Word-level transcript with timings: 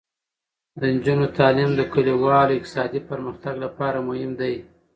د 0.79 0.81
نجونو 0.95 1.25
تعلیم 1.37 1.69
د 1.75 1.81
کلیوالو 1.93 2.57
اقتصادي 2.57 3.01
پرمختګ 3.09 3.53
لپاره 3.65 3.97
مهم 4.09 4.31
دی. 4.41 4.55